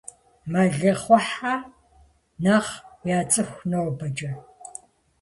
[0.51, 1.61] Мэлыхъуэхьэр
[2.43, 2.73] нэхъ
[3.17, 4.31] яцӀыху нобэкӀэ.